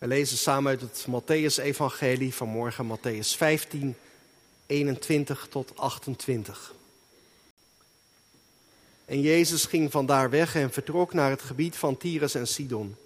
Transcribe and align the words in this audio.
We 0.00 0.06
lezen 0.06 0.36
samen 0.36 0.70
uit 0.70 0.80
het 0.80 1.06
Matthäus-evangelie 1.08 2.34
vanmorgen, 2.34 2.86
Matthäus 2.86 3.36
15, 3.36 3.96
21 4.66 5.46
tot 5.50 5.72
28. 5.76 6.74
En 9.04 9.20
Jezus 9.20 9.64
ging 9.64 9.90
vandaar 9.90 10.30
weg 10.30 10.54
en 10.54 10.72
vertrok 10.72 11.12
naar 11.12 11.30
het 11.30 11.42
gebied 11.42 11.76
van 11.76 11.96
Tyrus 11.96 12.34
en 12.34 12.46
Sidon. 12.46 12.96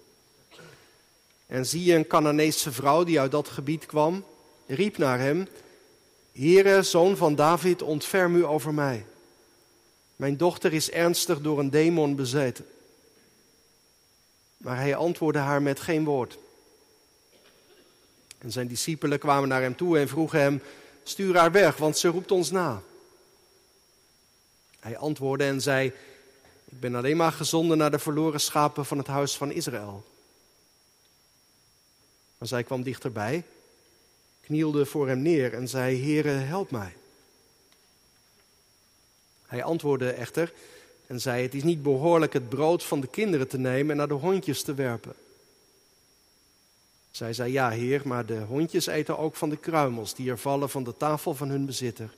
En 1.47 1.65
zie 1.65 1.83
je 1.83 1.95
een 1.95 2.07
Canaanese 2.07 2.71
vrouw 2.71 3.03
die 3.03 3.19
uit 3.19 3.31
dat 3.31 3.49
gebied 3.49 3.85
kwam, 3.85 4.25
riep 4.65 4.97
naar 4.97 5.19
hem, 5.19 5.47
Heere, 6.31 6.81
zoon 6.81 7.17
van 7.17 7.35
David, 7.35 7.81
ontferm 7.81 8.35
u 8.35 8.45
over 8.45 8.73
mij. 8.73 9.05
Mijn 10.15 10.37
dochter 10.37 10.73
is 10.73 10.89
ernstig 10.89 11.41
door 11.41 11.59
een 11.59 11.69
demon 11.69 12.15
bezeten. 12.15 12.65
Maar 14.57 14.77
hij 14.77 14.95
antwoordde 14.95 15.39
haar 15.39 15.61
met 15.61 15.79
geen 15.79 16.03
woord. 16.03 16.37
En 18.45 18.51
zijn 18.51 18.67
discipelen 18.67 19.19
kwamen 19.19 19.49
naar 19.49 19.61
hem 19.61 19.75
toe 19.75 19.99
en 19.99 20.07
vroegen 20.07 20.39
hem: 20.39 20.61
Stuur 21.03 21.37
haar 21.37 21.51
weg, 21.51 21.77
want 21.77 21.97
ze 21.97 22.07
roept 22.07 22.31
ons 22.31 22.51
na. 22.51 22.81
Hij 24.79 24.97
antwoordde 24.97 25.45
en 25.45 25.61
zei: 25.61 25.87
Ik 26.65 26.79
ben 26.79 26.95
alleen 26.95 27.17
maar 27.17 27.31
gezonden 27.31 27.77
naar 27.77 27.91
de 27.91 27.99
verloren 27.99 28.39
schapen 28.39 28.85
van 28.85 28.97
het 28.97 29.07
huis 29.07 29.37
van 29.37 29.51
Israël. 29.51 30.03
Maar 32.37 32.47
zij 32.47 32.63
kwam 32.63 32.83
dichterbij, 32.83 33.43
knielde 34.41 34.85
voor 34.85 35.07
hem 35.07 35.21
neer 35.21 35.53
en 35.53 35.67
zei: 35.67 36.01
Heere, 36.01 36.29
help 36.29 36.71
mij. 36.71 36.95
Hij 39.45 39.63
antwoordde 39.63 40.11
echter 40.11 40.53
en 41.07 41.21
zei: 41.21 41.41
Het 41.43 41.53
is 41.53 41.63
niet 41.63 41.83
behoorlijk 41.83 42.33
het 42.33 42.49
brood 42.49 42.83
van 42.83 42.99
de 42.99 43.07
kinderen 43.07 43.47
te 43.47 43.57
nemen 43.57 43.91
en 43.91 43.97
naar 43.97 44.07
de 44.07 44.13
hondjes 44.13 44.61
te 44.61 44.73
werpen. 44.73 45.15
Zij 47.15 47.33
zei: 47.33 47.51
Ja, 47.51 47.69
heer, 47.69 48.01
maar 48.07 48.25
de 48.25 48.39
hondjes 48.39 48.85
eten 48.85 49.17
ook 49.17 49.35
van 49.35 49.49
de 49.49 49.57
kruimels 49.57 50.13
die 50.13 50.29
er 50.29 50.37
vallen 50.37 50.69
van 50.69 50.83
de 50.83 50.97
tafel 50.97 51.35
van 51.35 51.49
hun 51.49 51.65
bezitter. 51.65 52.15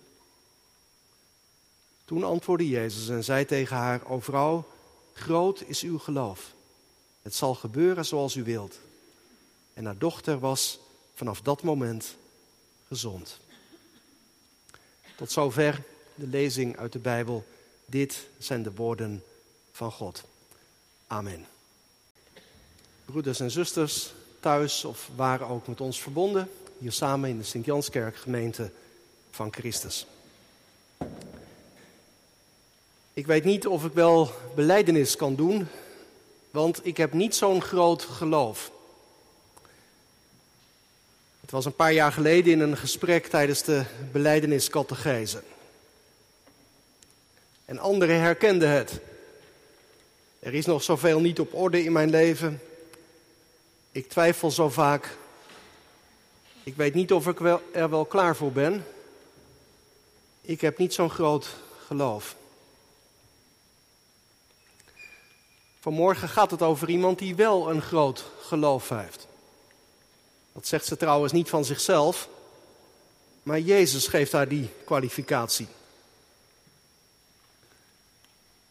Toen 2.06 2.24
antwoordde 2.24 2.70
Jezus 2.70 3.10
en 3.10 3.24
zei 3.24 3.46
tegen 3.46 3.76
haar: 3.76 4.06
O 4.06 4.20
vrouw, 4.20 4.68
groot 5.14 5.62
is 5.62 5.82
uw 5.82 6.00
geloof. 6.00 6.54
Het 7.22 7.36
zal 7.36 7.56
gebeuren 7.56 8.06
zoals 8.06 8.36
u 8.36 8.44
wilt. 8.44 8.80
En 9.74 9.86
haar 9.86 9.98
dochter 9.98 10.40
was 10.40 10.80
vanaf 11.14 11.42
dat 11.42 11.64
moment 11.64 12.16
gezond. 12.88 13.40
Tot 15.16 15.32
zover 15.32 15.84
de 16.16 16.28
lezing 16.28 16.78
uit 16.78 16.92
de 16.92 17.00
Bijbel. 17.00 17.46
Dit 17.86 18.28
zijn 18.38 18.64
de 18.64 18.72
woorden 18.74 19.24
van 19.72 19.92
God. 19.92 20.24
Amen. 21.08 21.46
Broeders 23.06 23.40
en 23.40 23.52
zusters, 23.52 24.14
of 24.48 25.10
waar 25.16 25.50
ook 25.52 25.68
met 25.68 25.82
ons 25.82 26.02
verbonden, 26.02 26.50
hier 26.78 26.92
samen 26.92 27.30
in 27.30 27.38
de 27.38 27.44
Sint-Janskerk 27.44 28.16
gemeente 28.16 28.72
van 29.32 29.54
Christus. 29.54 30.08
Ik 33.14 33.26
weet 33.26 33.44
niet 33.44 33.68
of 33.68 33.86
ik 33.86 33.94
wel 33.94 34.32
beleidenis 34.56 35.16
kan 35.16 35.36
doen, 35.36 35.68
want 36.52 36.86
ik 36.86 36.98
heb 36.98 37.14
niet 37.14 37.36
zo'n 37.36 37.62
groot 37.62 38.04
geloof. 38.04 38.72
Het 41.42 41.52
was 41.52 41.66
een 41.66 41.76
paar 41.76 41.94
jaar 41.94 42.12
geleden 42.12 42.54
in 42.54 42.60
een 42.60 42.78
gesprek 42.78 43.28
tijdens 43.28 43.64
de 43.64 43.84
beleideniscategese. 44.12 45.42
En 47.66 47.80
anderen 47.80 48.20
herkenden 48.20 48.70
het. 48.70 49.00
Er 50.40 50.54
is 50.54 50.66
nog 50.66 50.84
zoveel 50.84 51.20
niet 51.20 51.40
op 51.40 51.54
orde 51.54 51.84
in 51.84 51.92
mijn 51.92 52.10
leven. 52.10 52.62
Ik 53.98 54.10
twijfel 54.10 54.52
zo 54.52 54.70
vaak. 54.70 55.18
Ik 56.64 56.76
weet 56.76 56.94
niet 56.94 57.14
of 57.14 57.28
ik 57.28 57.40
wel, 57.40 57.62
er 57.74 57.90
wel 57.90 58.06
klaar 58.06 58.36
voor 58.36 58.52
ben. 58.52 58.86
Ik 60.42 60.62
heb 60.62 60.78
niet 60.78 60.94
zo'n 60.94 61.10
groot 61.10 61.48
geloof. 61.86 62.36
Vanmorgen 65.80 66.30
gaat 66.30 66.52
het 66.52 66.62
over 66.62 66.90
iemand 66.90 67.20
die 67.20 67.36
wel 67.36 67.70
een 67.70 67.82
groot 67.82 68.26
geloof 68.42 68.90
heeft. 68.90 69.28
Dat 70.54 70.68
zegt 70.68 70.86
ze 70.86 70.98
trouwens 70.98 71.34
niet 71.34 71.50
van 71.50 71.66
zichzelf, 71.66 72.30
maar 73.44 73.60
Jezus 73.60 74.08
geeft 74.08 74.32
haar 74.32 74.48
die 74.48 74.70
kwalificatie. 74.86 75.68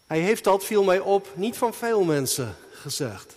Hij 0.07 0.21
heeft 0.21 0.45
dat, 0.45 0.65
viel 0.65 0.85
mij 0.85 0.99
op, 0.99 1.33
niet 1.35 1.57
van 1.57 1.75
veel 1.75 2.05
mensen 2.05 2.57
gezegd. 2.71 3.37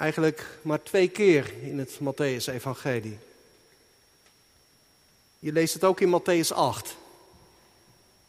Eigenlijk 0.00 0.58
maar 0.62 0.82
twee 0.82 1.08
keer 1.08 1.52
in 1.62 1.78
het 1.78 1.98
Matthäus-evangelie. 1.98 3.18
Je 5.38 5.52
leest 5.52 5.74
het 5.74 5.84
ook 5.84 6.00
in 6.00 6.20
Matthäus 6.20 6.54
8, 6.54 6.96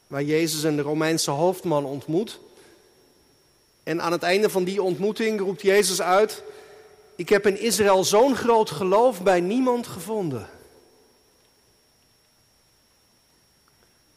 waar 0.07 0.23
Jezus 0.23 0.63
een 0.63 0.81
Romeinse 0.81 1.31
hoofdman 1.31 1.85
ontmoet. 1.85 2.39
En 3.83 4.01
aan 4.01 4.11
het 4.11 4.23
einde 4.23 4.49
van 4.49 4.63
die 4.63 4.81
ontmoeting 4.81 5.39
roept 5.39 5.61
Jezus 5.61 6.01
uit: 6.01 6.43
Ik 7.15 7.29
heb 7.29 7.47
in 7.47 7.59
Israël 7.59 8.03
zo'n 8.03 8.35
groot 8.35 8.69
geloof 8.69 9.23
bij 9.23 9.39
niemand 9.39 9.87
gevonden. 9.87 10.49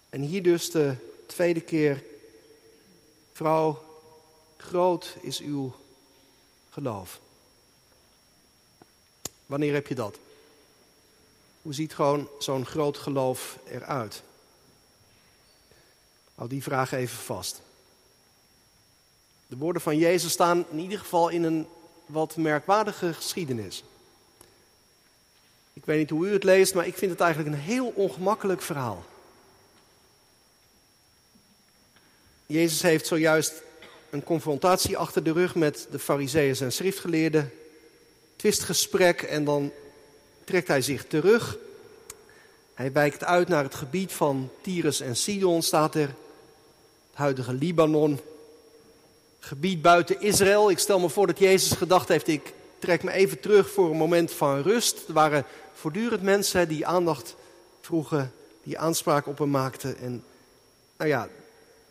En 0.09 0.21
hier 0.21 0.43
dus 0.43 0.71
de 0.71 0.95
tweede 1.27 1.61
keer: 1.61 2.05
Vrouw, 3.33 3.85
groot 4.57 5.17
is 5.21 5.41
uw 5.41 5.75
geloof. 6.71 7.23
Wanneer 9.47 9.73
heb 9.73 9.87
je 9.87 9.95
dat? 9.95 10.19
Hoe 11.63 11.75
ziet 11.75 11.95
gewoon 11.95 12.29
zo'n 12.39 12.67
groot 12.67 12.99
geloof 12.99 13.59
eruit? 13.71 14.23
Hou 16.35 16.49
die 16.49 16.63
vraag 16.63 16.93
even 16.93 17.17
vast. 17.17 17.61
De 19.47 19.57
woorden 19.57 19.83
van 19.83 19.99
Jezus 19.99 20.33
staan 20.33 20.65
in 20.71 20.79
ieder 20.79 20.99
geval 20.99 21.29
in 21.29 21.43
een 21.43 21.67
wat 22.07 22.37
merkwaardige 22.37 23.15
geschiedenis. 23.15 23.85
Ik 25.73 25.85
weet 25.85 25.99
niet 25.99 26.11
hoe 26.11 26.29
u 26.29 26.33
het 26.33 26.45
leest, 26.45 26.75
maar 26.75 26.87
ik 26.87 26.97
vind 26.97 27.11
het 27.11 27.21
eigenlijk 27.21 27.55
een 27.55 27.63
heel 27.63 27.93
ongemakkelijk 27.95 28.63
verhaal. 28.63 29.05
Jezus 32.47 32.83
heeft 32.83 33.07
zojuist 33.07 33.63
een 34.11 34.25
confrontatie 34.25 34.97
achter 34.97 35.23
de 35.23 35.33
rug 35.33 35.55
met 35.55 35.87
de 35.91 35.99
fariseeën 35.99 36.57
en 36.61 36.73
schriftgeleerden. 36.73 37.53
Twistgesprek 38.45 39.23
en 39.23 39.45
dan 39.45 39.73
trekt 40.45 40.69
hij 40.69 40.83
zich 40.83 41.07
terug. 41.07 41.57
Hij 42.75 42.93
wijkt 42.93 43.25
uit 43.25 43.49
naar 43.49 43.63
het 43.63 43.75
gebied 43.75 44.13
van 44.13 44.51
Tyrus 44.61 45.01
en 45.01 45.17
Sidon, 45.17 45.63
staat 45.63 45.95
er. 45.95 46.09
Het 47.11 47.13
huidige 47.13 47.53
Libanon 47.53 48.21
gebied 49.39 49.83
buiten 49.83 50.21
Israël. 50.21 50.71
Ik 50.71 50.79
stel 50.79 50.99
me 50.99 51.09
voor 51.09 51.27
dat 51.27 51.39
Jezus 51.39 51.73
gedacht 51.73 52.09
heeft, 52.09 52.29
ik 52.29 52.53
trek 52.79 53.03
me 53.03 53.13
even 53.13 53.41
terug 53.41 53.71
voor 53.71 53.91
een 53.91 53.97
moment 53.97 54.33
van 54.33 54.63
rust. 54.63 55.09
Er 55.09 55.15
waren 55.15 55.45
voortdurend 55.75 56.23
mensen 56.23 56.69
die 56.69 56.87
aandacht 56.87 57.35
vroegen, 57.81 58.33
die 58.63 58.79
aanspraak 58.79 59.27
op 59.27 59.39
hem 59.39 59.51
maakten. 59.51 59.99
En 59.99 60.25
nou 60.97 61.11
ja, 61.11 61.29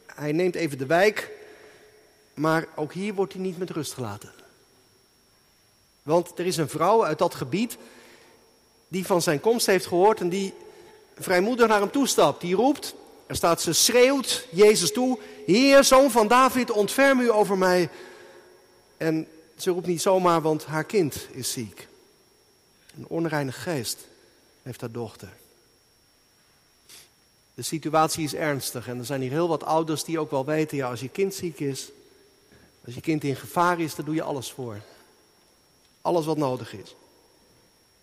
hij 0.05 0.31
neemt 0.31 0.55
even 0.55 0.77
de 0.77 0.85
wijk, 0.85 1.31
maar 2.33 2.67
ook 2.75 2.93
hier 2.93 3.13
wordt 3.13 3.33
hij 3.33 3.41
niet 3.41 3.57
met 3.57 3.69
rust 3.69 3.93
gelaten. 3.93 4.42
Want 6.03 6.31
er 6.39 6.45
is 6.45 6.57
een 6.57 6.69
vrouw 6.69 7.05
uit 7.05 7.17
dat 7.17 7.35
gebied 7.35 7.77
die 8.87 9.05
van 9.05 9.21
zijn 9.21 9.39
komst 9.39 9.65
heeft 9.65 9.85
gehoord 9.85 10.19
en 10.19 10.29
die 10.29 10.53
vrijmoedig 11.19 11.67
naar 11.67 11.79
hem 11.79 11.91
toestapt. 11.91 12.41
Die 12.41 12.55
roept, 12.55 12.95
er 13.25 13.35
staat, 13.35 13.61
ze 13.61 13.73
schreeuwt 13.73 14.47
Jezus 14.51 14.91
toe, 14.91 15.19
Heer, 15.45 15.83
zoon 15.83 16.11
van 16.11 16.27
David, 16.27 16.71
ontferm 16.71 17.19
u 17.19 17.31
over 17.31 17.57
mij. 17.57 17.89
En 18.97 19.27
ze 19.57 19.71
roept 19.71 19.87
niet 19.87 20.01
zomaar, 20.01 20.41
want 20.41 20.65
haar 20.65 20.83
kind 20.83 21.27
is 21.31 21.51
ziek. 21.51 21.87
Een 22.97 23.07
onreine 23.07 23.51
geest 23.51 23.97
heeft 24.61 24.81
haar 24.81 24.91
dochter. 24.91 25.29
De 27.53 27.61
situatie 27.61 28.23
is 28.23 28.35
ernstig 28.35 28.87
en 28.87 28.99
er 28.99 29.05
zijn 29.05 29.21
hier 29.21 29.31
heel 29.31 29.47
wat 29.47 29.63
ouders 29.63 30.03
die 30.03 30.19
ook 30.19 30.31
wel 30.31 30.45
weten, 30.45 30.77
ja, 30.77 30.89
als 30.89 30.99
je 30.99 31.09
kind 31.09 31.33
ziek 31.33 31.59
is, 31.59 31.89
als 32.85 32.95
je 32.95 33.01
kind 33.01 33.23
in 33.23 33.35
gevaar 33.35 33.79
is, 33.79 33.95
daar 33.95 34.05
doe 34.05 34.15
je 34.15 34.23
alles 34.23 34.51
voor. 34.51 34.81
Alles 36.03 36.25
wat 36.25 36.37
nodig 36.37 36.73
is. 36.73 36.95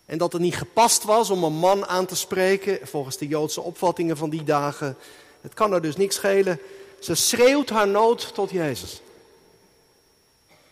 En 0.06 0.18
dat 0.18 0.32
het 0.32 0.42
niet 0.42 0.56
gepast 0.56 1.02
was 1.02 1.30
om 1.30 1.44
een 1.44 1.52
man 1.52 1.86
aan 1.86 2.06
te 2.06 2.16
spreken, 2.16 2.88
volgens 2.88 3.16
de 3.16 3.26
Joodse 3.26 3.60
opvattingen 3.60 4.16
van 4.16 4.30
die 4.30 4.44
dagen. 4.44 4.96
Het 5.40 5.54
kan 5.54 5.72
er 5.72 5.82
dus 5.82 5.96
niks 5.96 6.14
schelen. 6.14 6.60
Ze 7.00 7.14
schreeuwt 7.14 7.68
haar 7.68 7.88
nood 7.88 8.34
tot 8.34 8.50
Jezus. 8.50 9.00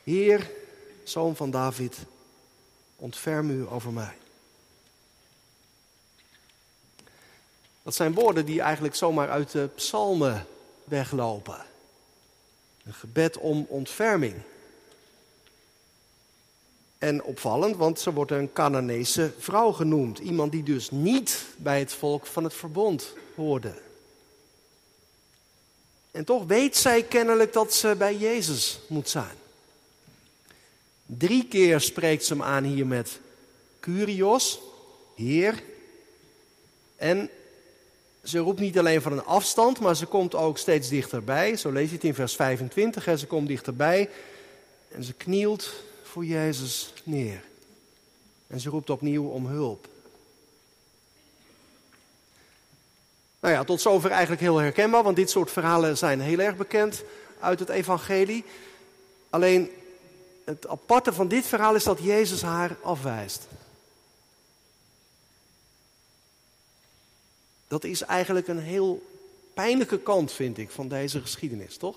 Heer, 0.04 0.50
zoon 1.04 1.36
van 1.36 1.50
David, 1.50 1.96
ontferm 2.96 3.50
u 3.50 3.69
over 3.69 3.92
mij. 3.92 4.16
Dat 7.82 7.94
zijn 7.94 8.14
woorden 8.14 8.46
die 8.46 8.60
eigenlijk 8.60 8.94
zomaar 8.94 9.31
uit 9.31 9.50
de 9.50 9.69
psalmen 9.74 10.46
weglopen. 10.84 11.66
Een 12.84 12.94
gebed 12.94 13.38
om 13.38 13.66
ontferming. 13.69 14.34
En 16.98 17.22
opvallend, 17.22 17.76
want 17.76 18.00
ze 18.00 18.12
wordt 18.12 18.30
een 18.30 18.52
Canaanese 18.52 19.32
vrouw 19.38 19.72
genoemd. 19.72 20.18
Iemand 20.18 20.52
die 20.52 20.62
dus 20.62 20.90
niet 20.90 21.44
bij 21.56 21.78
het 21.78 21.92
volk 21.92 22.26
van 22.26 22.44
het 22.44 22.54
verbond 22.54 23.12
hoorde. 23.34 23.74
En 26.10 26.24
toch 26.24 26.44
weet 26.46 26.76
zij 26.76 27.02
kennelijk 27.02 27.52
dat 27.52 27.74
ze 27.74 27.94
bij 27.98 28.16
Jezus 28.16 28.80
moet 28.88 29.08
zijn. 29.08 29.36
Drie 31.06 31.46
keer 31.48 31.80
spreekt 31.80 32.24
ze 32.24 32.32
hem 32.32 32.42
aan 32.42 32.64
hier 32.64 32.86
met 32.86 33.20
Curios, 33.80 34.60
Heer. 35.14 35.62
En 36.96 37.30
ze 38.22 38.38
roept 38.38 38.60
niet 38.60 38.78
alleen 38.78 39.02
van 39.02 39.12
een 39.12 39.24
afstand, 39.24 39.80
maar 39.80 39.96
ze 39.96 40.06
komt 40.06 40.34
ook 40.34 40.58
steeds 40.58 40.88
dichterbij. 40.88 41.56
Zo 41.56 41.72
lees 41.72 41.88
je 41.88 41.94
het 41.94 42.04
in 42.04 42.14
vers 42.14 42.36
25. 42.36 43.04
Hè. 43.04 43.16
Ze 43.16 43.26
komt 43.26 43.48
dichterbij 43.48 44.10
en 44.88 45.04
ze 45.04 45.12
knielt 45.12 45.72
voor 46.08 46.25
Jezus 46.25 46.93
neer. 47.05 47.44
En 48.46 48.60
ze 48.60 48.70
roept 48.70 48.90
opnieuw 48.90 49.28
om 49.28 49.46
hulp. 49.46 49.88
Nou 53.40 53.55
ja, 53.55 53.64
tot 53.64 53.81
zover 53.81 54.10
eigenlijk 54.10 54.40
heel 54.40 54.56
herkenbaar, 54.56 55.02
want 55.02 55.16
dit 55.16 55.31
soort 55.31 55.50
verhalen 55.50 55.96
zijn 55.96 56.20
heel 56.20 56.38
erg 56.38 56.56
bekend 56.56 57.02
uit 57.40 57.58
het 57.58 57.69
evangelie. 57.69 58.44
Alleen 59.31 59.70
het 60.44 60.69
aparte 60.69 61.12
van 61.12 61.28
dit 61.28 61.46
verhaal 61.46 61.75
is 61.75 61.84
dat 61.84 61.99
Jezus 62.02 62.43
haar 62.43 62.76
afwijst. 62.82 63.46
Dat 67.69 67.84
is 67.84 68.02
eigenlijk 68.02 68.49
een 68.49 68.58
heel 68.58 69.02
pijnlijke 69.55 69.99
kant, 69.99 70.32
vind 70.32 70.58
ik, 70.58 70.70
van 70.70 70.88
deze 70.88 71.20
geschiedenis, 71.20 71.76
toch? 71.76 71.96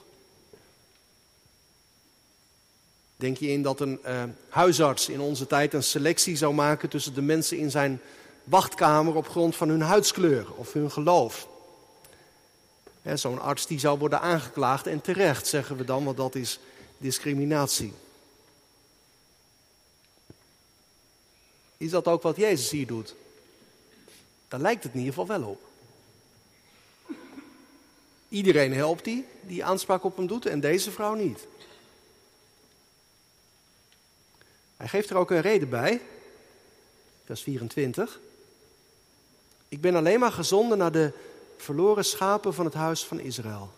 Denk 3.21 3.37
je 3.37 3.47
in 3.47 3.61
dat 3.61 3.79
een 3.79 3.99
uh, 4.05 4.23
huisarts 4.49 5.09
in 5.09 5.19
onze 5.19 5.47
tijd 5.47 5.73
een 5.73 5.83
selectie 5.83 6.35
zou 6.35 6.53
maken 6.53 6.89
tussen 6.89 7.13
de 7.13 7.21
mensen 7.21 7.57
in 7.57 7.71
zijn 7.71 8.01
wachtkamer 8.43 9.15
op 9.15 9.29
grond 9.29 9.55
van 9.55 9.69
hun 9.69 9.81
huidskleur 9.81 10.53
of 10.55 10.73
hun 10.73 10.91
geloof? 10.91 11.47
Zo'n 13.13 13.41
arts 13.41 13.67
die 13.67 13.79
zou 13.79 13.99
worden 13.99 14.21
aangeklaagd 14.21 14.87
en 14.87 15.01
terecht, 15.01 15.47
zeggen 15.47 15.77
we 15.77 15.85
dan, 15.85 16.03
want 16.03 16.17
dat 16.17 16.35
is 16.35 16.59
discriminatie. 16.97 17.93
Is 21.77 21.89
dat 21.89 22.07
ook 22.07 22.21
wat 22.21 22.35
Jezus 22.35 22.69
hier 22.69 22.87
doet? 22.87 23.15
Daar 24.47 24.59
lijkt 24.59 24.83
het 24.83 24.93
in 24.93 24.99
ieder 24.99 25.13
geval 25.13 25.39
wel 25.39 25.49
op. 25.49 25.61
Iedereen 28.29 28.73
helpt 28.73 29.03
die, 29.03 29.25
die 29.41 29.65
aanspraak 29.65 30.03
op 30.03 30.17
hem 30.17 30.27
doet, 30.27 30.45
en 30.45 30.59
deze 30.59 30.91
vrouw 30.91 31.13
niet. 31.13 31.47
Hij 34.81 34.89
geeft 34.89 35.09
er 35.09 35.15
ook 35.15 35.31
een 35.31 35.41
reden 35.41 35.69
bij, 35.69 36.01
vers 37.25 37.41
24. 37.41 38.19
Ik 39.67 39.81
ben 39.81 39.95
alleen 39.95 40.19
maar 40.19 40.31
gezonden 40.31 40.77
naar 40.77 40.91
de 40.91 41.11
verloren 41.57 42.05
schapen 42.05 42.53
van 42.53 42.65
het 42.65 42.73
huis 42.73 43.05
van 43.05 43.19
Israël. 43.19 43.71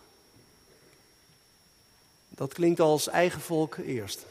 Dat 2.28 2.52
klinkt 2.52 2.80
als 2.80 3.08
eigen 3.08 3.40
volk 3.40 3.76
eerst. 3.76 4.26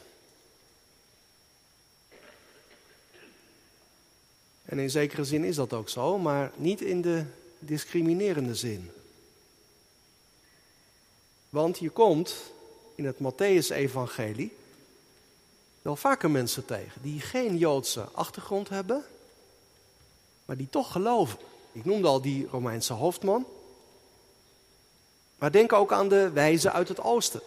En 4.64 4.78
in 4.78 4.90
zekere 4.90 5.24
zin 5.24 5.44
is 5.44 5.56
dat 5.56 5.72
ook 5.72 5.88
zo, 5.88 6.18
maar 6.18 6.52
niet 6.56 6.80
in 6.80 7.02
de 7.02 7.24
discriminerende 7.58 8.54
zin. 8.54 8.90
Want 11.48 11.78
je 11.78 11.90
komt 11.90 12.34
in 12.94 13.04
het 13.04 13.16
Matthäus-evangelie 13.18 14.62
wel 15.84 15.96
vaker 15.96 16.30
mensen 16.30 16.64
tegen 16.64 17.02
die 17.02 17.20
geen 17.20 17.58
Joodse 17.58 18.06
achtergrond 18.12 18.68
hebben, 18.68 19.04
maar 20.44 20.56
die 20.56 20.68
toch 20.70 20.92
geloven. 20.92 21.38
Ik 21.72 21.84
noemde 21.84 22.08
al 22.08 22.20
die 22.20 22.46
Romeinse 22.50 22.92
hoofdman. 22.92 23.46
Maar 25.38 25.52
denk 25.52 25.72
ook 25.72 25.92
aan 25.92 26.08
de 26.08 26.30
wijzen 26.30 26.72
uit 26.72 26.88
het 26.88 27.00
oosten. 27.00 27.40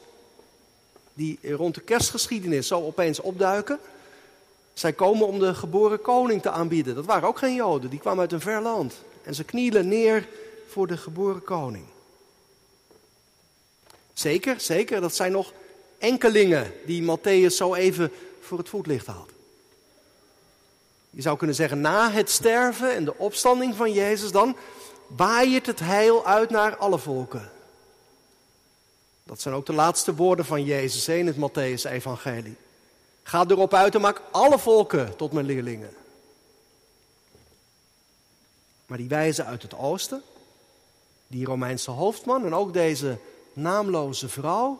Die 1.13 1.55
rond 1.55 1.75
de 1.75 1.81
kerstgeschiedenis 1.81 2.67
zo 2.67 2.81
opeens 2.81 3.19
opduiken. 3.19 3.79
Zij 4.73 4.93
komen 4.93 5.27
om 5.27 5.39
de 5.39 5.53
geboren 5.53 6.01
koning 6.01 6.41
te 6.41 6.49
aanbieden. 6.49 6.95
Dat 6.95 7.05
waren 7.05 7.27
ook 7.27 7.37
geen 7.37 7.55
Joden, 7.55 7.89
die 7.89 7.99
kwamen 7.99 8.19
uit 8.19 8.31
een 8.31 8.41
ver 8.41 8.61
land. 8.61 8.93
En 9.23 9.35
ze 9.35 9.43
knielen 9.43 9.87
neer 9.87 10.27
voor 10.67 10.87
de 10.87 10.97
geboren 10.97 11.43
koning. 11.43 11.85
Zeker, 14.13 14.59
zeker, 14.59 15.01
dat 15.01 15.15
zijn 15.15 15.31
nog 15.31 15.53
enkelingen 15.97 16.73
die 16.85 17.17
Matthäus 17.17 17.55
zo 17.55 17.73
even 17.73 18.11
voor 18.47 18.57
het 18.57 18.69
voetlicht 18.69 19.05
haalt. 19.05 19.31
Je 21.09 21.21
zou 21.21 21.37
kunnen 21.37 21.55
zeggen, 21.55 21.81
na 21.81 22.11
het 22.11 22.29
sterven 22.29 22.93
en 22.93 23.05
de 23.05 23.17
opstanding 23.17 23.75
van 23.75 23.91
Jezus, 23.91 24.31
dan 24.31 24.57
waait 25.07 25.65
het 25.65 25.79
heil 25.79 26.25
uit 26.25 26.49
naar 26.49 26.77
alle 26.77 26.99
volken. 26.99 27.51
Dat 29.23 29.41
zijn 29.41 29.55
ook 29.55 29.65
de 29.65 29.73
laatste 29.73 30.15
woorden 30.15 30.45
van 30.45 30.63
Jezus 30.63 31.07
in 31.07 31.27
het 31.27 31.35
Matthäus-evangelie. 31.35 32.55
Ga 33.23 33.45
erop 33.47 33.73
uit 33.73 33.95
en 33.95 34.01
maak 34.01 34.21
alle 34.31 34.59
volken 34.59 35.15
tot 35.15 35.31
mijn 35.31 35.45
leerlingen. 35.45 35.95
Maar 38.85 38.97
die 38.97 39.07
wijzen 39.07 39.45
uit 39.45 39.61
het 39.61 39.77
oosten, 39.77 40.23
die 41.27 41.45
Romeinse 41.45 41.91
hoofdman 41.91 42.45
en 42.45 42.55
ook 42.55 42.73
deze 42.73 43.17
naamloze 43.53 44.29
vrouw, 44.29 44.79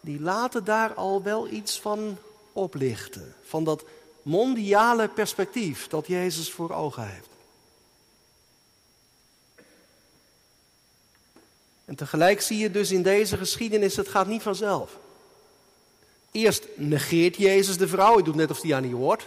die 0.00 0.20
laten 0.20 0.64
daar 0.64 0.94
al 0.94 1.22
wel 1.22 1.48
iets 1.48 1.80
van 1.80 2.18
oplichten. 2.52 3.34
Van 3.42 3.64
dat 3.64 3.84
mondiale 4.22 5.08
perspectief 5.08 5.86
dat 5.86 6.06
Jezus 6.06 6.50
voor 6.50 6.70
ogen 6.70 7.08
heeft. 7.08 7.28
En 11.84 11.94
tegelijk 11.94 12.40
zie 12.40 12.58
je 12.58 12.70
dus 12.70 12.90
in 12.90 13.02
deze 13.02 13.36
geschiedenis, 13.36 13.96
het 13.96 14.08
gaat 14.08 14.26
niet 14.26 14.42
vanzelf. 14.42 14.98
Eerst 16.30 16.66
negeert 16.74 17.36
Jezus 17.36 17.76
de 17.76 17.88
vrouw, 17.88 18.14
hij 18.14 18.22
doet 18.22 18.34
net 18.34 18.50
of 18.50 18.62
hij 18.62 18.74
aan 18.74 18.82
niet 18.82 18.92
hoort. 18.92 19.26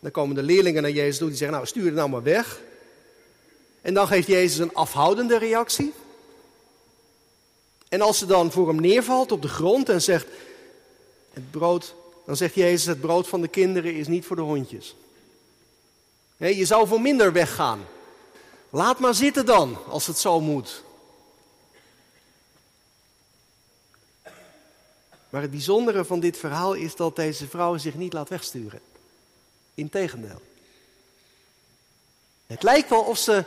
Dan 0.00 0.10
komen 0.10 0.34
de 0.34 0.42
leerlingen 0.42 0.82
naar 0.82 0.90
Jezus 0.90 1.18
toe, 1.18 1.28
die 1.28 1.36
zeggen, 1.36 1.56
nou 1.56 1.68
stuur 1.68 1.84
het 1.84 1.94
nou 1.94 2.08
maar 2.08 2.22
weg. 2.22 2.60
En 3.80 3.94
dan 3.94 4.06
geeft 4.06 4.26
Jezus 4.26 4.58
een 4.58 4.74
afhoudende 4.74 5.38
reactie. 5.38 5.92
En 7.92 8.00
als 8.00 8.18
ze 8.18 8.26
dan 8.26 8.52
voor 8.52 8.68
hem 8.68 8.80
neervalt 8.80 9.32
op 9.32 9.42
de 9.42 9.48
grond 9.48 9.88
en 9.88 10.02
zegt, 10.02 10.26
het 11.32 11.50
brood, 11.50 11.94
dan 12.26 12.36
zegt 12.36 12.54
Jezus, 12.54 12.86
het 12.86 13.00
brood 13.00 13.28
van 13.28 13.40
de 13.40 13.48
kinderen 13.48 13.94
is 13.94 14.06
niet 14.06 14.24
voor 14.24 14.36
de 14.36 14.42
hondjes. 14.42 14.94
Je 16.36 16.64
zou 16.64 16.86
voor 16.86 17.00
minder 17.00 17.32
weggaan. 17.32 17.86
Laat 18.70 18.98
maar 18.98 19.14
zitten 19.14 19.46
dan, 19.46 19.78
als 19.88 20.06
het 20.06 20.18
zo 20.18 20.40
moet. 20.40 20.82
Maar 25.28 25.42
het 25.42 25.50
bijzondere 25.50 26.04
van 26.04 26.20
dit 26.20 26.36
verhaal 26.36 26.74
is 26.74 26.96
dat 26.96 27.16
deze 27.16 27.48
vrouw 27.48 27.76
zich 27.76 27.94
niet 27.94 28.12
laat 28.12 28.28
wegsturen. 28.28 28.80
Integendeel. 29.74 30.42
Het 32.46 32.62
lijkt 32.62 32.88
wel 32.88 33.02
of 33.02 33.18
ze 33.18 33.44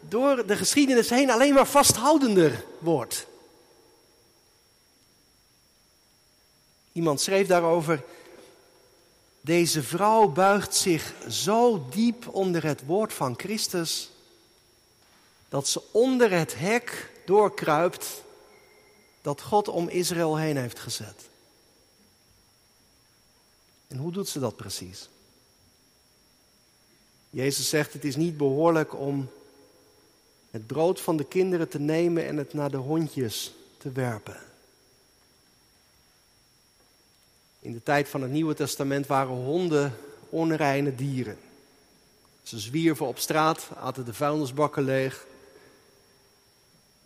door 0.00 0.46
de 0.46 0.56
geschiedenis 0.56 1.10
heen 1.10 1.30
alleen 1.30 1.54
maar 1.54 1.66
vasthoudender 1.66 2.64
wordt. 2.78 3.26
Iemand 6.94 7.20
schreef 7.20 7.46
daarover, 7.46 8.04
deze 9.40 9.82
vrouw 9.82 10.28
buigt 10.28 10.74
zich 10.74 11.14
zo 11.28 11.86
diep 11.90 12.28
onder 12.28 12.64
het 12.64 12.84
woord 12.86 13.12
van 13.12 13.34
Christus, 13.36 14.10
dat 15.48 15.68
ze 15.68 15.82
onder 15.90 16.30
het 16.30 16.58
hek 16.58 17.10
doorkruipt 17.24 18.06
dat 19.22 19.42
God 19.42 19.68
om 19.68 19.88
Israël 19.88 20.36
heen 20.36 20.56
heeft 20.56 20.78
gezet. 20.78 21.28
En 23.86 23.96
hoe 23.96 24.12
doet 24.12 24.28
ze 24.28 24.40
dat 24.40 24.56
precies? 24.56 25.08
Jezus 27.30 27.68
zegt, 27.68 27.92
het 27.92 28.04
is 28.04 28.16
niet 28.16 28.36
behoorlijk 28.36 28.94
om 28.94 29.30
het 30.50 30.66
brood 30.66 31.00
van 31.00 31.16
de 31.16 31.24
kinderen 31.24 31.68
te 31.68 31.78
nemen 31.78 32.26
en 32.26 32.36
het 32.36 32.52
naar 32.52 32.70
de 32.70 32.76
hondjes 32.76 33.54
te 33.78 33.92
werpen. 33.92 34.53
In 37.64 37.72
de 37.72 37.82
tijd 37.82 38.08
van 38.08 38.22
het 38.22 38.30
Nieuwe 38.30 38.54
Testament 38.54 39.06
waren 39.06 39.34
honden 39.34 39.96
onreine 40.28 40.94
dieren. 40.94 41.38
Ze 42.42 42.58
zwierven 42.58 43.06
op 43.06 43.18
straat, 43.18 43.68
aten 43.76 44.04
de 44.04 44.14
vuilnisbakken 44.14 44.84
leeg. 44.84 45.26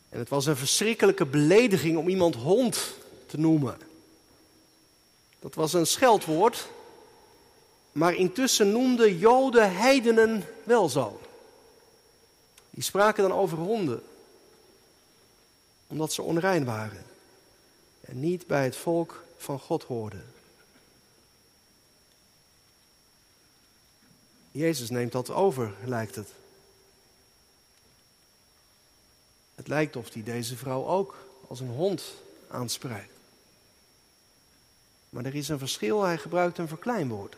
En 0.09 0.19
het 0.19 0.29
was 0.29 0.47
een 0.47 0.57
verschrikkelijke 0.57 1.27
belediging 1.27 1.97
om 1.97 2.09
iemand 2.09 2.35
hond 2.35 2.95
te 3.27 3.39
noemen. 3.39 3.79
Dat 5.39 5.55
was 5.55 5.73
een 5.73 5.87
scheldwoord, 5.87 6.69
maar 7.93 8.15
intussen 8.15 8.73
noemden 8.73 9.19
Joden 9.19 9.77
heidenen 9.77 10.45
wel 10.65 10.89
zo. 10.89 11.21
Die 12.71 12.83
spraken 12.83 13.29
dan 13.29 13.39
over 13.39 13.59
honden, 13.59 14.03
omdat 15.87 16.13
ze 16.13 16.23
onrein 16.23 16.65
waren 16.65 17.05
en 18.01 18.21
niet 18.21 18.47
bij 18.47 18.65
het 18.65 18.77
volk 18.77 19.23
van 19.37 19.59
God 19.59 19.83
hoorden. 19.83 20.37
Jezus 24.51 24.91
neemt 24.91 25.13
dat 25.13 25.31
over, 25.31 25.75
lijkt 25.85 26.15
het. 26.15 26.29
Het 29.55 29.69
lijkt 29.69 29.97
of 29.97 30.13
hij 30.13 30.23
deze 30.23 30.57
vrouw 30.57 30.87
ook 30.87 31.17
als 31.49 31.61
een 31.61 31.71
hond 31.71 32.03
aanspreekt. 32.49 33.13
Maar 35.11 35.25
er 35.25 35.35
is 35.35 35.49
een 35.49 35.59
verschil, 35.59 36.03
hij 36.03 36.19
gebruikt 36.19 36.59
een 36.59 36.69
verkleinwoord. 36.69 37.37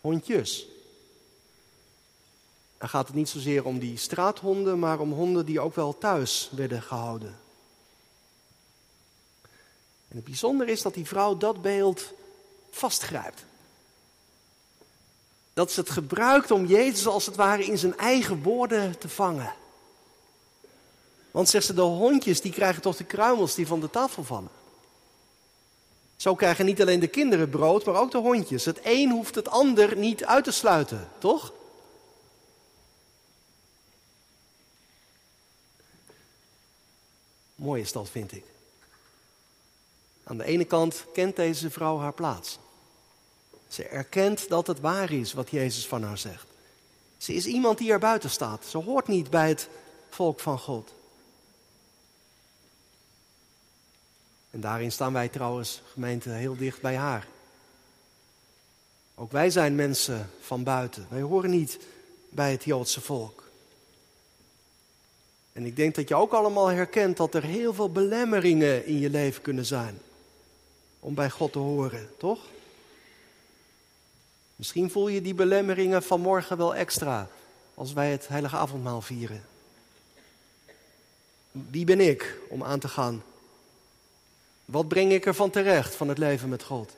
Hondjes. 0.00 0.66
Dan 2.78 2.88
gaat 2.88 3.06
het 3.06 3.16
niet 3.16 3.28
zozeer 3.28 3.64
om 3.64 3.78
die 3.78 3.96
straathonden, 3.96 4.78
maar 4.78 5.00
om 5.00 5.12
honden 5.12 5.46
die 5.46 5.60
ook 5.60 5.74
wel 5.74 5.98
thuis 5.98 6.50
werden 6.52 6.82
gehouden. 6.82 7.38
En 10.08 10.16
het 10.16 10.24
bijzondere 10.24 10.70
is 10.70 10.82
dat 10.82 10.94
die 10.94 11.06
vrouw 11.06 11.36
dat 11.36 11.62
beeld 11.62 12.12
vastgrijpt. 12.70 13.44
Dat 15.54 15.70
ze 15.70 15.80
het 15.80 15.90
gebruikt 15.90 16.50
om 16.50 16.66
Jezus 16.66 17.06
als 17.06 17.26
het 17.26 17.36
ware 17.36 17.64
in 17.64 17.78
zijn 17.78 17.96
eigen 17.96 18.42
woorden 18.42 18.98
te 18.98 19.08
vangen. 19.08 19.54
Want 21.30 21.48
zegt 21.48 21.66
ze, 21.66 21.74
de 21.74 21.80
hondjes 21.80 22.40
die 22.40 22.52
krijgen 22.52 22.82
toch 22.82 22.96
de 22.96 23.04
kruimels 23.04 23.54
die 23.54 23.66
van 23.66 23.80
de 23.80 23.90
tafel 23.90 24.24
vallen. 24.24 24.50
Zo 26.16 26.34
krijgen 26.34 26.64
niet 26.64 26.80
alleen 26.80 27.00
de 27.00 27.08
kinderen 27.08 27.50
brood, 27.50 27.84
maar 27.84 27.94
ook 27.94 28.10
de 28.10 28.18
hondjes. 28.18 28.64
Het 28.64 28.80
een 28.82 29.10
hoeft 29.10 29.34
het 29.34 29.48
ander 29.48 29.96
niet 29.96 30.24
uit 30.24 30.44
te 30.44 30.50
sluiten, 30.50 31.08
toch? 31.18 31.52
Mooi 37.54 37.82
is 37.82 37.92
dat, 37.92 38.10
vind 38.10 38.32
ik. 38.32 38.44
Aan 40.24 40.38
de 40.38 40.44
ene 40.44 40.64
kant 40.64 41.04
kent 41.12 41.36
deze 41.36 41.70
vrouw 41.70 41.98
haar 41.98 42.12
plaats. 42.12 42.58
Ze 43.72 43.84
erkent 43.84 44.48
dat 44.48 44.66
het 44.66 44.80
waar 44.80 45.12
is 45.12 45.32
wat 45.32 45.50
Jezus 45.50 45.86
van 45.86 46.02
haar 46.02 46.18
zegt. 46.18 46.46
Ze 47.16 47.34
is 47.34 47.46
iemand 47.46 47.78
die 47.78 47.92
er 47.92 47.98
buiten 47.98 48.30
staat. 48.30 48.64
Ze 48.66 48.78
hoort 48.78 49.08
niet 49.08 49.30
bij 49.30 49.48
het 49.48 49.68
volk 50.10 50.40
van 50.40 50.58
God. 50.58 50.92
En 54.50 54.60
daarin 54.60 54.92
staan 54.92 55.12
wij 55.12 55.28
trouwens, 55.28 55.82
gemeente, 55.92 56.30
heel 56.30 56.56
dicht 56.56 56.80
bij 56.80 56.96
haar. 56.96 57.26
Ook 59.14 59.32
wij 59.32 59.50
zijn 59.50 59.74
mensen 59.74 60.30
van 60.40 60.62
buiten. 60.62 61.06
Wij 61.10 61.20
horen 61.20 61.50
niet 61.50 61.78
bij 62.28 62.50
het 62.50 62.64
Joodse 62.64 63.00
volk. 63.00 63.42
En 65.52 65.66
ik 65.66 65.76
denk 65.76 65.94
dat 65.94 66.08
je 66.08 66.14
ook 66.14 66.32
allemaal 66.32 66.66
herkent 66.66 67.16
dat 67.16 67.34
er 67.34 67.42
heel 67.42 67.74
veel 67.74 67.90
belemmeringen 67.92 68.86
in 68.86 68.98
je 68.98 69.10
leven 69.10 69.42
kunnen 69.42 69.66
zijn. 69.66 69.98
Om 71.00 71.14
bij 71.14 71.30
God 71.30 71.52
te 71.52 71.58
horen, 71.58 72.10
toch? 72.18 72.40
Misschien 74.62 74.90
voel 74.90 75.08
je 75.08 75.22
die 75.22 75.34
belemmeringen 75.34 76.02
vanmorgen 76.02 76.56
wel 76.56 76.74
extra 76.74 77.28
als 77.74 77.92
wij 77.92 78.10
het 78.10 78.28
heilige 78.28 78.56
avondmaal 78.56 79.00
vieren. 79.00 79.44
Wie 81.50 81.84
ben 81.84 82.00
ik 82.00 82.38
om 82.48 82.64
aan 82.64 82.78
te 82.78 82.88
gaan 82.88 83.22
wat 84.64 84.88
breng 84.88 85.12
ik 85.12 85.26
ervan 85.26 85.50
terecht 85.50 85.94
van 85.94 86.08
het 86.08 86.18
leven 86.18 86.48
met 86.48 86.62
God? 86.62 86.96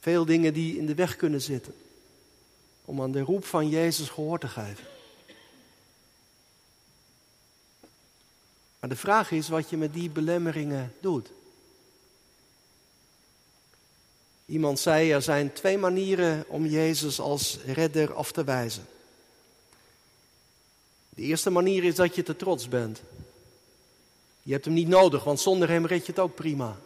Veel 0.00 0.24
dingen 0.24 0.54
die 0.54 0.78
in 0.78 0.86
de 0.86 0.94
weg 0.94 1.16
kunnen 1.16 1.40
zitten 1.42 1.74
om 2.84 3.02
aan 3.02 3.12
de 3.12 3.20
roep 3.20 3.44
van 3.44 3.68
Jezus 3.68 4.08
gehoor 4.08 4.38
te 4.38 4.48
geven. 4.48 4.84
Maar 8.80 8.90
de 8.90 8.96
vraag 8.96 9.30
is 9.30 9.48
wat 9.48 9.70
je 9.70 9.76
met 9.76 9.92
die 9.92 10.10
belemmeringen 10.10 10.94
doet. 11.00 11.30
Iemand 14.52 14.78
zei, 14.78 15.12
er 15.12 15.22
zijn 15.22 15.52
twee 15.52 15.78
manieren 15.78 16.44
om 16.48 16.66
Jezus 16.66 17.20
als 17.20 17.58
redder 17.66 18.14
af 18.14 18.32
te 18.32 18.44
wijzen. 18.44 18.86
De 21.08 21.22
eerste 21.22 21.50
manier 21.50 21.84
is 21.84 21.94
dat 21.94 22.14
je 22.14 22.22
te 22.22 22.36
trots 22.36 22.68
bent. 22.68 23.02
Je 24.42 24.52
hebt 24.52 24.64
hem 24.64 24.74
niet 24.74 24.88
nodig, 24.88 25.24
want 25.24 25.40
zonder 25.40 25.68
hem 25.68 25.86
red 25.86 26.06
je 26.06 26.12
het 26.12 26.20
ook 26.20 26.34
prima. 26.34 26.76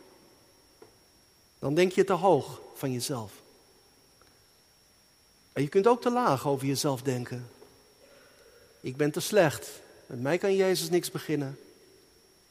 Dan 1.59 1.75
denk 1.75 1.93
je 1.93 2.05
te 2.05 2.13
hoog 2.13 2.61
van 2.75 2.93
jezelf. 2.93 3.33
En 5.53 5.63
je 5.63 5.69
kunt 5.69 5.87
ook 5.87 6.03
te 6.03 6.11
laag 6.11 6.47
over 6.47 6.67
jezelf 6.67 7.03
denken. 7.03 7.49
Ik 8.81 8.97
ben 8.97 9.11
te 9.11 9.21
slecht. 9.21 9.69
Met 10.07 10.21
mij 10.21 10.39
kan 10.39 10.57
Jezus 10.57 10.91
niks 10.91 11.11
beginnen. 11.11 11.59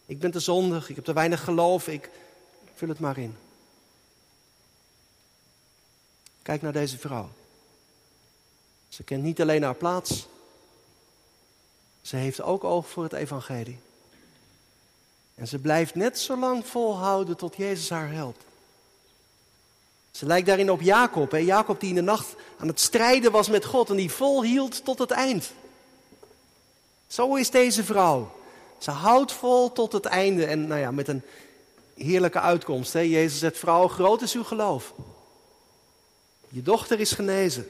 Ik 0.05 0.19
ben 0.19 0.31
te 0.31 0.39
zondig. 0.39 0.89
Ik 0.89 0.95
heb 0.95 1.05
te 1.05 1.13
weinig 1.13 1.43
geloof. 1.43 1.87
Ik 1.87 2.09
vul 2.73 2.89
het 2.89 2.99
maar 2.99 3.17
in. 3.17 3.44
Kijk 6.45 6.61
naar 6.61 6.73
deze 6.73 6.97
vrouw. 6.97 7.29
Ze 8.89 9.03
kent 9.03 9.23
niet 9.23 9.41
alleen 9.41 9.63
haar 9.63 9.75
plaats. 9.75 10.27
Ze 12.01 12.15
heeft 12.15 12.41
ook 12.41 12.63
oog 12.63 12.89
voor 12.89 13.03
het 13.03 13.13
evangelie. 13.13 13.79
En 15.35 15.47
ze 15.47 15.59
blijft 15.59 15.95
net 15.95 16.19
zo 16.19 16.37
lang 16.37 16.65
volhouden 16.67 17.37
tot 17.37 17.55
Jezus 17.55 17.89
haar 17.89 18.11
helpt. 18.11 18.43
Ze 20.11 20.25
lijkt 20.25 20.47
daarin 20.47 20.71
op 20.71 20.81
Jacob. 20.81 21.31
Hè? 21.31 21.37
Jacob 21.37 21.79
die 21.79 21.89
in 21.89 21.95
de 21.95 22.01
nacht 22.01 22.35
aan 22.57 22.67
het 22.67 22.79
strijden 22.79 23.31
was 23.31 23.49
met 23.49 23.65
God 23.65 23.89
en 23.89 23.95
die 23.95 24.11
volhield 24.11 24.85
tot 24.85 24.99
het 24.99 25.11
eind. 25.11 25.51
Zo 27.07 27.35
is 27.35 27.49
deze 27.49 27.83
vrouw. 27.83 28.31
Ze 28.77 28.91
houdt 28.91 29.31
vol 29.31 29.71
tot 29.71 29.91
het 29.91 30.05
einde 30.05 30.45
en 30.45 30.67
nou 30.67 30.79
ja, 30.79 30.91
met 30.91 31.07
een 31.07 31.21
heerlijke 31.95 32.39
uitkomst. 32.39 32.93
Hè? 32.93 32.99
Jezus 32.99 33.39
zegt, 33.39 33.57
vrouw, 33.57 33.87
groot 33.87 34.21
is 34.21 34.33
uw 34.33 34.43
geloof. 34.43 34.93
Je 36.55 36.61
dochter 36.61 36.99
is 36.99 37.11
genezen. 37.11 37.69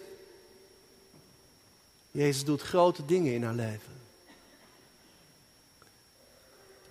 Jezus 2.11 2.43
doet 2.43 2.61
grote 2.61 3.05
dingen 3.05 3.33
in 3.33 3.43
haar 3.43 3.53
leven. 3.53 3.93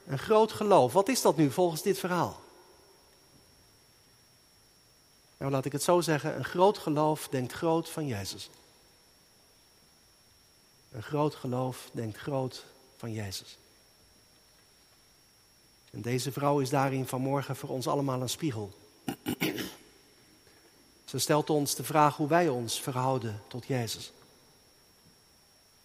Een 0.06 0.18
groot 0.18 0.52
geloof. 0.52 0.92
Wat 0.92 1.08
is 1.08 1.22
dat 1.22 1.36
nu 1.36 1.50
volgens 1.50 1.82
dit 1.82 1.98
verhaal? 1.98 2.40
Nou, 5.36 5.50
laat 5.52 5.64
ik 5.64 5.72
het 5.72 5.82
zo 5.82 6.00
zeggen. 6.00 6.36
Een 6.36 6.44
groot 6.44 6.78
geloof 6.78 7.28
denkt 7.28 7.52
groot 7.52 7.88
van 7.88 8.06
Jezus. 8.06 8.50
Een 10.92 11.02
groot 11.02 11.34
geloof 11.34 11.90
denkt 11.92 12.18
groot 12.18 12.64
van 12.96 13.12
Jezus. 13.12 13.58
En 15.90 16.02
deze 16.02 16.32
vrouw 16.32 16.60
is 16.60 16.70
daarin 16.70 17.06
vanmorgen 17.06 17.56
voor 17.56 17.68
ons 17.68 17.86
allemaal 17.86 18.20
een 18.20 18.28
spiegel. 18.28 18.72
Ze 21.14 21.20
stelt 21.20 21.50
ons 21.50 21.74
de 21.74 21.84
vraag 21.84 22.16
hoe 22.16 22.28
wij 22.28 22.48
ons 22.48 22.80
verhouden 22.80 23.42
tot 23.48 23.66
Jezus. 23.66 24.12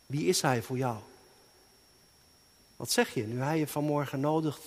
Wie 0.06 0.26
is 0.26 0.42
Hij 0.42 0.64
voor 0.64 0.78
jou? 0.78 0.98
Wat 2.76 2.92
zeg 2.92 3.14
je 3.14 3.24
nu 3.24 3.40
hij 3.40 3.60
je 3.60 3.68
vanmorgen 3.68 4.20
nodigt 4.20 4.62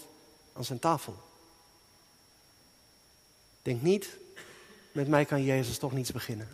aan 0.52 0.64
zijn 0.64 0.78
tafel? 0.78 1.16
Denk 3.62 3.83
niet, 3.83 4.16
met 4.92 5.09
mij 5.09 5.25
kan 5.25 5.45
Jezus 5.45 5.78
toch 5.78 5.92
niets 5.92 6.12
beginnen. 6.12 6.49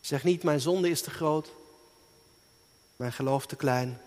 Zeg 0.00 0.24
niet, 0.24 0.42
mijn 0.42 0.60
zonde 0.60 0.90
is 0.90 1.02
te 1.02 1.10
groot, 1.10 1.52
mijn 2.96 3.12
geloof 3.12 3.46
te 3.46 3.56
klein, 3.56 4.00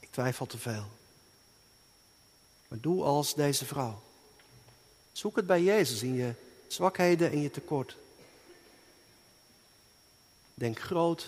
ik 0.00 0.10
twijfel 0.10 0.46
te 0.46 0.58
veel. 0.58 0.86
Maar 2.68 2.80
doe 2.80 3.02
als 3.02 3.34
deze 3.34 3.64
vrouw. 3.64 4.02
Zoek 5.12 5.36
het 5.36 5.46
bij 5.46 5.62
Jezus 5.62 6.02
in 6.02 6.14
je 6.14 6.34
zwakheden 6.66 7.30
en 7.30 7.40
je 7.40 7.50
tekort. 7.50 7.96
Denk 10.54 10.78
groot 10.78 11.26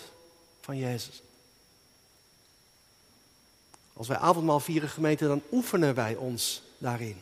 van 0.61 0.77
Jezus. 0.77 1.21
Als 3.93 4.07
wij 4.07 4.17
avondmaal 4.17 4.59
vieren 4.59 4.89
gemeente, 4.89 5.27
dan 5.27 5.41
oefenen 5.51 5.95
wij 5.95 6.15
ons 6.15 6.61
daarin. 6.77 7.17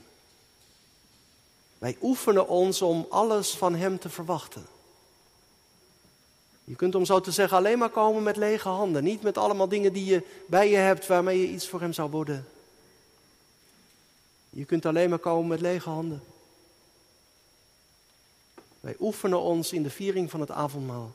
Wij 1.78 1.98
oefenen 2.02 2.48
ons 2.48 2.82
om 2.82 3.06
alles 3.10 3.56
van 3.56 3.76
Hem 3.76 4.00
te 4.00 4.10
verwachten. 4.10 4.66
Je 6.64 6.76
kunt 6.76 6.96
om 6.96 7.06
zo 7.06 7.20
te 7.20 7.32
zeggen 7.32 7.58
alleen 7.58 7.78
maar 7.78 7.90
komen 7.90 8.24
met 8.24 8.36
lege 8.36 8.70
handen. 8.70 9.04
Niet 9.04 9.22
met 9.22 9.38
allemaal 9.38 9.68
dingen 9.68 9.94
die 9.94 10.06
je 10.06 10.24
bij 10.48 10.70
je 10.70 10.76
hebt 10.76 11.08
waarmee 11.08 11.40
je 11.40 11.48
iets 11.48 11.68
voor 11.68 11.82
Hem 11.82 11.94
zou 11.94 12.10
worden. 12.10 12.48
Je 14.50 14.66
kunt 14.66 14.86
alleen 14.86 15.10
maar 15.10 15.20
komen 15.20 15.48
met 15.48 15.62
lege 15.62 15.90
handen. 15.90 16.24
Wij 18.86 18.96
oefenen 19.00 19.42
ons 19.42 19.74
in 19.74 19.84
de 19.84 19.90
viering 19.90 20.30
van 20.30 20.40
het 20.40 20.52
avondmaal. 20.52 21.14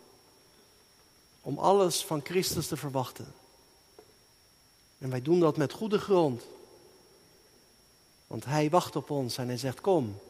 Om 1.40 1.58
alles 1.58 2.04
van 2.04 2.20
Christus 2.24 2.66
te 2.66 2.76
verwachten. 2.76 3.34
En 4.98 5.10
wij 5.10 5.22
doen 5.22 5.40
dat 5.40 5.56
met 5.56 5.72
goede 5.72 5.98
grond. 5.98 6.42
Want 8.26 8.44
Hij 8.44 8.70
wacht 8.70 8.96
op 8.96 9.10
ons 9.10 9.38
en 9.38 9.46
Hij 9.46 9.56
zegt: 9.56 9.80
Kom, 9.80 10.20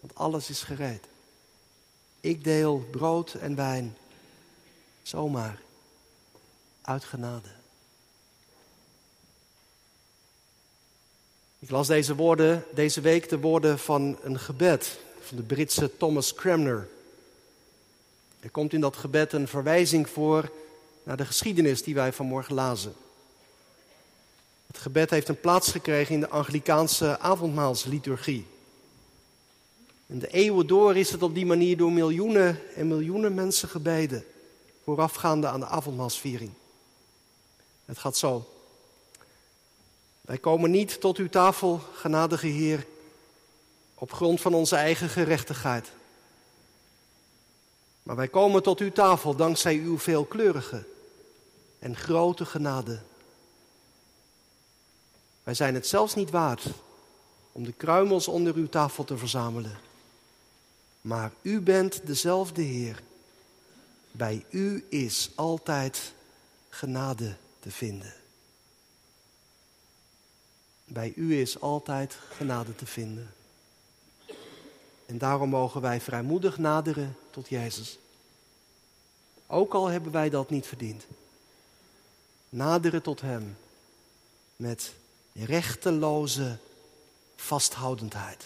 want 0.00 0.14
alles 0.14 0.50
is 0.50 0.62
gereed. 0.62 1.04
Ik 2.20 2.44
deel 2.44 2.78
brood 2.90 3.34
en 3.34 3.54
wijn, 3.54 3.96
zomaar, 5.02 5.60
uit 6.82 7.04
genade. 7.04 7.48
Ik 11.58 11.70
las 11.70 11.86
deze 11.86 12.14
woorden 12.14 12.64
deze 12.74 13.00
week 13.00 13.28
de 13.28 13.40
woorden 13.40 13.78
van 13.78 14.18
een 14.22 14.38
gebed 14.38 14.98
van 15.20 15.36
de 15.36 15.42
Britse 15.42 15.96
Thomas 15.96 16.34
Cranmer. 16.34 16.88
Er 18.40 18.50
komt 18.50 18.72
in 18.72 18.80
dat 18.80 18.96
gebed 18.96 19.32
een 19.32 19.48
verwijzing 19.48 20.08
voor 20.08 20.50
naar 21.02 21.16
de 21.16 21.24
geschiedenis 21.24 21.82
die 21.82 21.94
wij 21.94 22.12
vanmorgen 22.12 22.54
lazen. 22.54 22.94
Het 24.66 24.78
gebed 24.78 25.10
heeft 25.10 25.28
een 25.28 25.40
plaats 25.40 25.70
gekregen 25.70 26.14
in 26.14 26.20
de 26.20 26.28
Anglikaanse 26.28 27.18
avondmaalsliturgie. 27.18 28.46
En 30.06 30.18
de 30.18 30.28
eeuwen 30.28 30.66
door 30.66 30.96
is 30.96 31.10
het 31.10 31.22
op 31.22 31.34
die 31.34 31.46
manier 31.46 31.76
door 31.76 31.92
miljoenen 31.92 32.60
en 32.74 32.88
miljoenen 32.88 33.34
mensen 33.34 33.68
gebeden, 33.68 34.24
voorafgaande 34.84 35.46
aan 35.46 35.60
de 35.60 35.66
avondmaalsviering. 35.66 36.50
Het 37.84 37.98
gaat 37.98 38.16
zo. 38.16 38.48
Wij 40.20 40.38
komen 40.38 40.70
niet 40.70 41.00
tot 41.00 41.16
uw 41.16 41.28
tafel, 41.28 41.80
genadige 41.94 42.46
Heer, 42.46 42.86
op 44.00 44.12
grond 44.12 44.40
van 44.40 44.54
onze 44.54 44.76
eigen 44.76 45.08
gerechtigheid. 45.08 45.90
Maar 48.02 48.16
wij 48.16 48.28
komen 48.28 48.62
tot 48.62 48.80
uw 48.80 48.92
tafel 48.92 49.36
dankzij 49.36 49.74
uw 49.74 49.98
veelkleurige 49.98 50.84
en 51.78 51.96
grote 51.96 52.44
genade. 52.44 53.00
Wij 55.42 55.54
zijn 55.54 55.74
het 55.74 55.86
zelfs 55.86 56.14
niet 56.14 56.30
waard 56.30 56.66
om 57.52 57.64
de 57.64 57.72
kruimels 57.72 58.28
onder 58.28 58.54
uw 58.54 58.68
tafel 58.68 59.04
te 59.04 59.18
verzamelen. 59.18 59.78
Maar 61.00 61.32
u 61.42 61.60
bent 61.60 62.06
dezelfde 62.06 62.62
Heer. 62.62 63.02
Bij 64.10 64.44
u 64.50 64.86
is 64.88 65.30
altijd 65.34 66.12
genade 66.68 67.36
te 67.58 67.70
vinden. 67.70 68.14
Bij 70.84 71.12
u 71.16 71.40
is 71.40 71.60
altijd 71.60 72.18
genade 72.28 72.74
te 72.74 72.86
vinden. 72.86 73.34
En 75.10 75.18
daarom 75.18 75.48
mogen 75.48 75.80
wij 75.80 76.00
vrijmoedig 76.00 76.58
naderen 76.58 77.16
tot 77.30 77.48
Jezus. 77.48 77.98
Ook 79.46 79.74
al 79.74 79.86
hebben 79.86 80.12
wij 80.12 80.30
dat 80.30 80.50
niet 80.50 80.66
verdiend. 80.66 81.06
Naderen 82.48 83.02
tot 83.02 83.20
Hem 83.20 83.56
met 84.56 84.92
rechteloze 85.32 86.58
vasthoudendheid. 87.36 88.44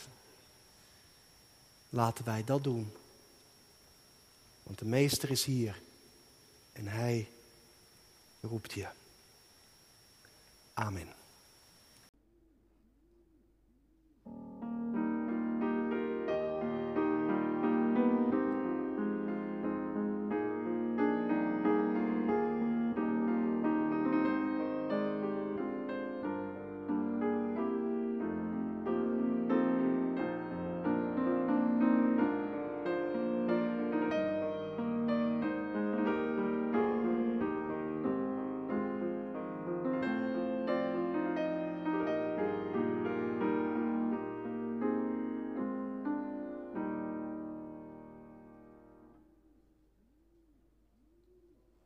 Laten 1.89 2.25
wij 2.25 2.45
dat 2.45 2.65
doen. 2.65 2.93
Want 4.63 4.79
de 4.79 4.85
Meester 4.85 5.31
is 5.31 5.45
hier 5.45 5.81
en 6.73 6.89
Hij 6.89 7.29
roept 8.41 8.73
je. 8.73 8.89
Amen. 10.75 11.24